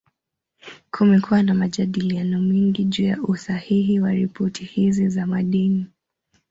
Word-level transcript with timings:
Kumekuwa 0.91 1.43
na 1.43 1.53
majadiliano 1.53 2.39
mengi 2.41 2.83
juu 2.83 3.03
ya 3.03 3.21
usahihi 3.21 3.99
wa 3.99 4.11
ripoti 4.11 4.65
hizi 4.65 5.09
za 5.09 5.27
madeni. 5.27 5.85